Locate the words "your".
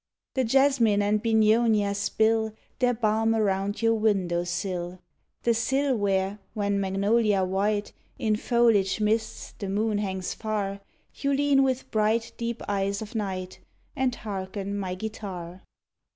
3.83-3.93